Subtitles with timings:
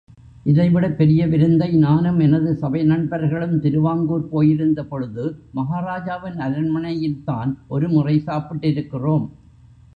[0.43, 5.25] இதைவிடப் பெரிய விருந்தை நானும் எனது சபை நண்பர்களும், திருவாங்கூர் போயிருந்த பொழுது
[5.55, 9.27] மஹாராஜாவின் அரண்மனையில்தான் ஒருமுறை சாப்பிட்டிருக்கிறோம்.